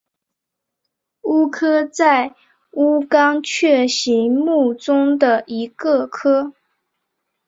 [1.25, 2.33] 鸦科在是
[2.73, 6.55] 鸟纲雀形目中的一个科。